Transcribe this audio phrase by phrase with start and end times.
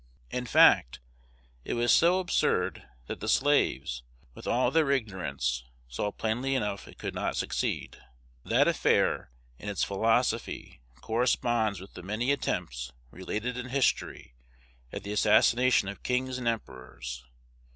[0.31, 0.99] In fact,
[1.63, 4.01] it was so absurd that the slaves,
[4.33, 8.01] with all their ignorance, saw plainly enough it could not succeed.
[8.43, 9.29] 'That affair,
[9.59, 14.33] in its philosophy, corresponds with the many attempts, related in history,
[14.91, 17.23] at the assassination of kings and emperors.